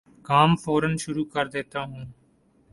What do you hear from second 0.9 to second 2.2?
شروع کردیتا ہوں